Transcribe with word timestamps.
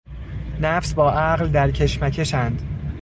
نفس 0.61 0.93
با 0.93 1.11
عقل 1.13 1.47
در 1.49 1.71
کشمکش 1.71 2.33
اند 2.33 2.61